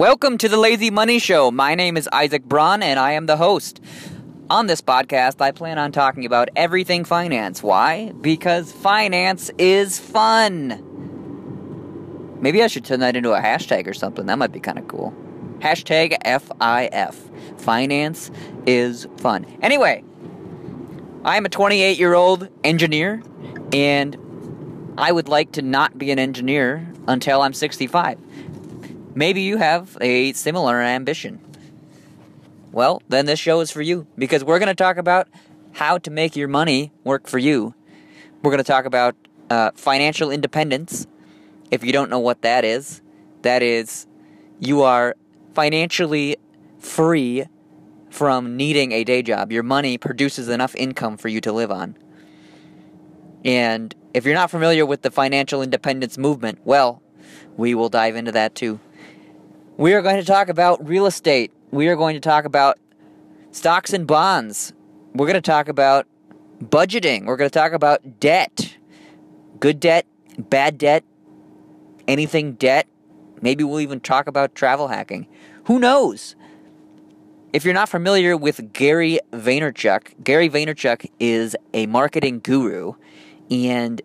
Welcome 0.00 0.38
to 0.38 0.48
the 0.48 0.56
Lazy 0.56 0.88
Money 0.90 1.18
Show. 1.18 1.50
My 1.50 1.74
name 1.74 1.98
is 1.98 2.08
Isaac 2.10 2.44
Braun 2.44 2.82
and 2.82 2.98
I 2.98 3.12
am 3.12 3.26
the 3.26 3.36
host. 3.36 3.82
On 4.48 4.66
this 4.66 4.80
podcast, 4.80 5.42
I 5.42 5.50
plan 5.50 5.78
on 5.78 5.92
talking 5.92 6.24
about 6.24 6.48
everything 6.56 7.04
finance. 7.04 7.62
Why? 7.62 8.10
Because 8.18 8.72
finance 8.72 9.50
is 9.58 9.98
fun. 9.98 10.82
Maybe 12.40 12.62
I 12.62 12.66
should 12.68 12.86
turn 12.86 13.00
that 13.00 13.14
into 13.14 13.32
a 13.32 13.42
hashtag 13.42 13.86
or 13.86 13.92
something. 13.92 14.24
That 14.24 14.38
might 14.38 14.52
be 14.52 14.58
kind 14.58 14.78
of 14.78 14.88
cool. 14.88 15.14
Hashtag 15.58 16.16
FIF. 16.24 17.60
Finance 17.60 18.30
is 18.64 19.06
fun. 19.18 19.44
Anyway, 19.60 20.02
I 21.26 21.36
am 21.36 21.44
a 21.44 21.50
28 21.50 21.98
year 21.98 22.14
old 22.14 22.48
engineer 22.64 23.22
and 23.70 24.16
I 24.96 25.12
would 25.12 25.28
like 25.28 25.52
to 25.52 25.60
not 25.60 25.98
be 25.98 26.10
an 26.10 26.18
engineer 26.18 26.90
until 27.06 27.42
I'm 27.42 27.52
65. 27.52 28.18
Maybe 29.14 29.42
you 29.42 29.56
have 29.56 29.98
a 30.00 30.32
similar 30.32 30.80
ambition. 30.80 31.40
Well, 32.72 33.02
then 33.08 33.26
this 33.26 33.40
show 33.40 33.60
is 33.60 33.70
for 33.70 33.82
you 33.82 34.06
because 34.16 34.44
we're 34.44 34.58
going 34.60 34.68
to 34.68 34.74
talk 34.74 34.96
about 34.96 35.28
how 35.72 35.98
to 35.98 36.10
make 36.10 36.36
your 36.36 36.48
money 36.48 36.92
work 37.02 37.26
for 37.26 37.38
you. 37.38 37.74
We're 38.42 38.50
going 38.50 38.62
to 38.62 38.64
talk 38.64 38.84
about 38.84 39.16
uh, 39.50 39.72
financial 39.74 40.30
independence. 40.30 41.06
If 41.70 41.82
you 41.82 41.92
don't 41.92 42.10
know 42.10 42.20
what 42.20 42.42
that 42.42 42.64
is, 42.64 43.02
that 43.42 43.62
is, 43.62 44.06
you 44.60 44.82
are 44.82 45.16
financially 45.54 46.36
free 46.78 47.46
from 48.10 48.56
needing 48.56 48.92
a 48.92 49.04
day 49.04 49.22
job. 49.22 49.50
Your 49.50 49.62
money 49.62 49.98
produces 49.98 50.48
enough 50.48 50.74
income 50.76 51.16
for 51.16 51.28
you 51.28 51.40
to 51.40 51.52
live 51.52 51.70
on. 51.70 51.96
And 53.44 53.94
if 54.14 54.24
you're 54.24 54.34
not 54.34 54.50
familiar 54.50 54.84
with 54.84 55.02
the 55.02 55.10
financial 55.10 55.62
independence 55.62 56.18
movement, 56.18 56.60
well, 56.64 57.02
we 57.56 57.74
will 57.74 57.88
dive 57.88 58.16
into 58.16 58.32
that 58.32 58.54
too. 58.54 58.80
We 59.80 59.94
are 59.94 60.02
going 60.02 60.16
to 60.16 60.24
talk 60.24 60.50
about 60.50 60.86
real 60.86 61.06
estate. 61.06 61.54
We 61.70 61.88
are 61.88 61.96
going 61.96 62.12
to 62.12 62.20
talk 62.20 62.44
about 62.44 62.78
stocks 63.50 63.94
and 63.94 64.06
bonds. 64.06 64.74
We're 65.14 65.24
going 65.24 65.36
to 65.36 65.40
talk 65.40 65.68
about 65.68 66.06
budgeting. 66.62 67.24
We're 67.24 67.38
going 67.38 67.48
to 67.48 67.58
talk 67.58 67.72
about 67.72 68.20
debt. 68.20 68.76
Good 69.58 69.80
debt, 69.80 70.04
bad 70.36 70.76
debt, 70.76 71.02
anything 72.06 72.52
debt. 72.56 72.88
Maybe 73.40 73.64
we'll 73.64 73.80
even 73.80 74.00
talk 74.00 74.26
about 74.26 74.54
travel 74.54 74.88
hacking. 74.88 75.26
Who 75.64 75.78
knows? 75.78 76.36
If 77.54 77.64
you're 77.64 77.72
not 77.72 77.88
familiar 77.88 78.36
with 78.36 78.74
Gary 78.74 79.18
Vaynerchuk, 79.32 80.22
Gary 80.22 80.50
Vaynerchuk 80.50 81.10
is 81.18 81.56
a 81.72 81.86
marketing 81.86 82.40
guru, 82.40 82.96
and 83.50 84.02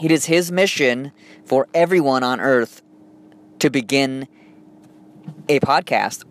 it 0.00 0.12
is 0.12 0.26
his 0.26 0.52
mission 0.52 1.10
for 1.44 1.66
everyone 1.74 2.22
on 2.22 2.38
earth 2.38 2.80
to 3.58 3.70
begin 3.70 4.28
a 5.48 5.60
podcast. 5.60 6.24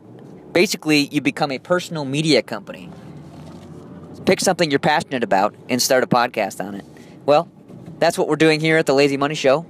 Basically, 0.53 1.07
you 1.07 1.21
become 1.21 1.51
a 1.51 1.59
personal 1.59 2.05
media 2.05 2.41
company. 2.41 2.89
Pick 4.25 4.39
something 4.39 4.69
you're 4.69 4.79
passionate 4.79 5.23
about 5.23 5.55
and 5.69 5.81
start 5.81 6.03
a 6.03 6.07
podcast 6.07 6.63
on 6.63 6.75
it. 6.75 6.85
Well, 7.25 7.49
that's 7.99 8.17
what 8.17 8.27
we're 8.27 8.35
doing 8.35 8.59
here 8.59 8.77
at 8.77 8.85
the 8.85 8.93
Lazy 8.93 9.17
Money 9.17 9.35
Show. 9.35 9.65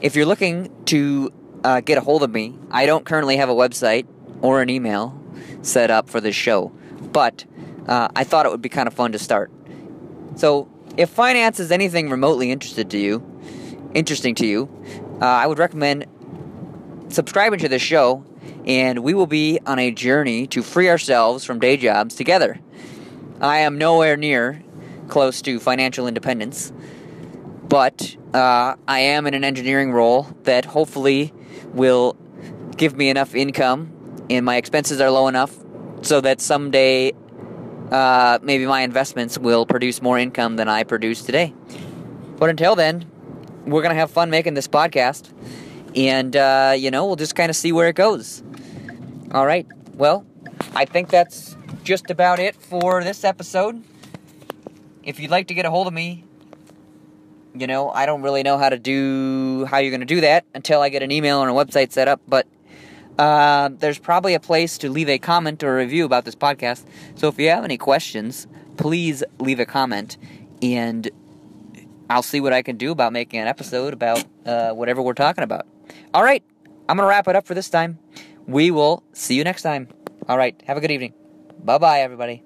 If 0.00 0.16
you're 0.16 0.26
looking 0.26 0.72
to 0.86 1.32
uh, 1.64 1.80
get 1.80 1.98
a 1.98 2.00
hold 2.00 2.22
of 2.22 2.30
me, 2.30 2.54
I 2.70 2.86
don't 2.86 3.04
currently 3.04 3.36
have 3.36 3.48
a 3.48 3.54
website 3.54 4.06
or 4.40 4.62
an 4.62 4.70
email 4.70 5.18
set 5.62 5.90
up 5.90 6.08
for 6.08 6.20
this 6.20 6.34
show, 6.34 6.72
but 7.12 7.44
uh, 7.86 8.08
I 8.14 8.24
thought 8.24 8.46
it 8.46 8.52
would 8.52 8.62
be 8.62 8.68
kind 8.68 8.86
of 8.86 8.94
fun 8.94 9.12
to 9.12 9.18
start. 9.18 9.50
So, 10.36 10.68
if 10.96 11.10
finance 11.10 11.60
is 11.60 11.70
anything 11.70 12.10
remotely 12.10 12.50
interested 12.50 12.90
to 12.90 12.98
you, 12.98 13.24
interesting 13.94 14.34
to 14.36 14.46
you, 14.46 14.68
uh, 15.20 15.24
I 15.24 15.46
would 15.46 15.58
recommend 15.58 16.06
subscribing 17.10 17.58
to 17.60 17.68
this 17.68 17.82
show, 17.82 18.24
and 18.64 19.00
we 19.00 19.14
will 19.14 19.26
be 19.26 19.58
on 19.66 19.78
a 19.78 19.90
journey 19.90 20.46
to 20.48 20.62
free 20.62 20.88
ourselves 20.88 21.44
from 21.44 21.58
day 21.58 21.76
jobs 21.76 22.14
together. 22.14 22.60
I 23.40 23.58
am 23.58 23.78
nowhere 23.78 24.16
near 24.16 24.62
close 25.08 25.42
to 25.42 25.58
financial 25.60 26.06
independence, 26.06 26.72
but 27.68 28.16
uh, 28.34 28.76
I 28.86 29.00
am 29.00 29.26
in 29.26 29.34
an 29.34 29.44
engineering 29.44 29.92
role 29.92 30.28
that 30.44 30.64
hopefully 30.64 31.32
will 31.72 32.16
give 32.76 32.96
me 32.96 33.10
enough 33.10 33.34
income 33.34 34.24
and 34.30 34.46
my 34.46 34.56
expenses 34.56 35.00
are 35.00 35.10
low 35.10 35.26
enough 35.26 35.54
so 36.02 36.20
that 36.20 36.40
someday 36.40 37.12
uh, 37.90 38.38
maybe 38.42 38.64
my 38.64 38.82
investments 38.82 39.36
will 39.36 39.66
produce 39.66 40.00
more 40.00 40.18
income 40.18 40.56
than 40.56 40.68
I 40.68 40.84
produce 40.84 41.22
today. 41.22 41.52
But 42.38 42.48
until 42.48 42.76
then, 42.76 43.10
we're 43.66 43.82
going 43.82 43.94
to 43.94 44.00
have 44.00 44.10
fun 44.10 44.30
making 44.30 44.54
this 44.54 44.68
podcast. 44.68 45.32
And, 45.94 46.36
uh, 46.36 46.74
you 46.76 46.90
know, 46.90 47.06
we'll 47.06 47.16
just 47.16 47.34
kind 47.34 47.50
of 47.50 47.56
see 47.56 47.72
where 47.72 47.88
it 47.88 47.96
goes. 47.96 48.42
All 49.32 49.46
right. 49.46 49.66
Well, 49.94 50.26
I 50.74 50.84
think 50.84 51.08
that's 51.08 51.56
just 51.82 52.10
about 52.10 52.38
it 52.38 52.54
for 52.54 53.02
this 53.02 53.24
episode. 53.24 53.82
If 55.02 55.18
you'd 55.18 55.30
like 55.30 55.48
to 55.48 55.54
get 55.54 55.64
a 55.64 55.70
hold 55.70 55.86
of 55.86 55.92
me, 55.92 56.24
you 57.54 57.66
know, 57.66 57.90
I 57.90 58.06
don't 58.06 58.22
really 58.22 58.42
know 58.42 58.58
how 58.58 58.68
to 58.68 58.78
do 58.78 59.64
how 59.66 59.78
you're 59.78 59.90
going 59.90 60.00
to 60.00 60.06
do 60.06 60.20
that 60.20 60.44
until 60.54 60.80
I 60.80 60.88
get 60.88 61.02
an 61.02 61.10
email 61.10 61.42
and 61.42 61.50
a 61.50 61.54
website 61.54 61.92
set 61.92 62.06
up, 62.06 62.20
but 62.28 62.46
uh, 63.18 63.70
there's 63.78 63.98
probably 63.98 64.34
a 64.34 64.40
place 64.40 64.78
to 64.78 64.90
leave 64.90 65.08
a 65.08 65.18
comment 65.18 65.62
or 65.62 65.74
a 65.74 65.82
review 65.82 66.04
about 66.04 66.24
this 66.24 66.34
podcast. 66.34 66.84
So 67.16 67.28
if 67.28 67.38
you 67.38 67.48
have 67.50 67.64
any 67.64 67.76
questions, 67.76 68.46
please 68.76 69.22
leave 69.38 69.60
a 69.60 69.66
comment 69.66 70.16
and 70.62 71.10
I'll 72.08 72.22
see 72.22 72.40
what 72.40 72.52
I 72.52 72.62
can 72.62 72.76
do 72.76 72.92
about 72.92 73.12
making 73.12 73.40
an 73.40 73.48
episode 73.48 73.92
about 73.92 74.24
uh, 74.46 74.70
whatever 74.70 75.02
we're 75.02 75.14
talking 75.14 75.44
about. 75.44 75.66
All 76.12 76.24
right, 76.24 76.42
I'm 76.88 76.96
going 76.96 77.06
to 77.06 77.08
wrap 77.08 77.28
it 77.28 77.36
up 77.36 77.46
for 77.46 77.54
this 77.54 77.70
time. 77.70 77.98
We 78.46 78.72
will 78.72 79.04
see 79.12 79.36
you 79.36 79.44
next 79.44 79.62
time. 79.62 79.88
All 80.28 80.36
right, 80.36 80.60
have 80.66 80.76
a 80.76 80.80
good 80.80 80.90
evening. 80.90 81.14
Bye 81.62 81.78
bye, 81.78 82.00
everybody. 82.00 82.42